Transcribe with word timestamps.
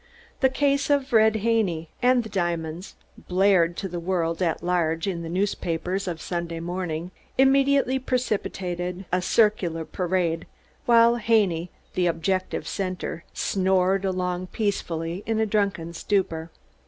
The 0.39 0.49
case 0.49 0.89
of 0.89 1.13
Red 1.13 1.35
Haney 1.45 1.89
and 2.01 2.23
the 2.23 2.27
diamonds, 2.29 2.95
blared 3.27 3.77
to 3.77 3.87
the 3.87 3.99
world 3.99 4.41
at 4.41 4.63
large 4.63 5.05
in 5.05 5.21
the 5.21 5.29
newspapers 5.29 6.07
of 6.07 6.19
Sunday 6.19 6.59
morning, 6.59 7.11
immediately 7.37 7.99
precipitated 7.99 9.05
a 9.11 9.21
circular 9.21 9.85
parade, 9.85 10.47
while 10.87 11.17
Haney, 11.17 11.69
the 11.93 12.07
objective 12.07 12.67
center, 12.67 13.25
snored 13.35 14.03
along 14.03 14.47
peacefully 14.47 15.21
in 15.27 15.39
a 15.39 15.45
drunken 15.45 15.93
stupor. 15.93 16.49